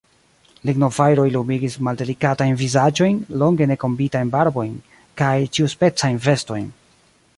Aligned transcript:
Lignofajroj 0.67 1.25
lumigis 1.33 1.75
maldelikatajn 1.87 2.57
vizaĝojn, 2.61 3.19
longe 3.43 3.69
ne 3.73 3.77
kombitajn 3.85 4.33
barbojn 4.37 4.73
kaj 5.23 5.35
ĉiuspecajn 5.59 6.19
vestojn. 6.29 6.67